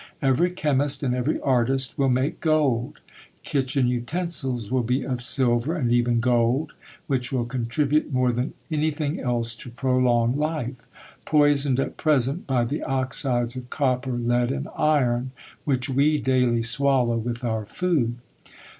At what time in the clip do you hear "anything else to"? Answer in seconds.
8.71-9.69